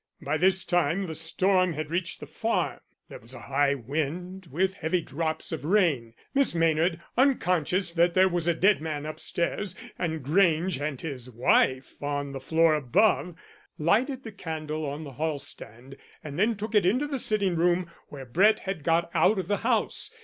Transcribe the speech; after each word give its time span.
By 0.23 0.37
this 0.39 0.65
time 0.65 1.05
the 1.05 1.13
storm 1.13 1.73
had 1.73 1.91
reached 1.91 2.21
the 2.21 2.25
farm. 2.25 2.79
There 3.07 3.19
was 3.19 3.35
a 3.35 3.41
high 3.41 3.75
wind 3.75 4.47
with 4.49 4.73
heavy 4.73 4.99
drops 5.01 5.51
of 5.51 5.63
rain. 5.63 6.15
Miss 6.33 6.55
Maynard, 6.55 6.99
unconscious 7.17 7.93
that 7.93 8.15
there 8.15 8.27
was 8.27 8.47
a 8.47 8.55
dead 8.55 8.81
man 8.81 9.05
upstairs, 9.05 9.75
and 9.99 10.23
Grange 10.23 10.79
and 10.79 10.99
his 10.99 11.29
wife 11.29 12.01
on 12.01 12.31
the 12.31 12.39
floor 12.39 12.73
above, 12.73 13.35
lighted 13.77 14.23
the 14.23 14.31
candle 14.31 14.87
on 14.89 15.03
the 15.03 15.13
hallstand, 15.19 15.95
and 16.23 16.39
then 16.39 16.55
took 16.57 16.73
it 16.73 16.83
into 16.83 17.05
the 17.05 17.19
sitting 17.19 17.55
room, 17.55 17.87
where 18.09 18.25
Brett 18.25 18.61
had 18.61 18.83
got 18.83 19.11
out 19.13 19.37
of 19.37 19.47
the 19.47 19.57
house. 19.57 20.11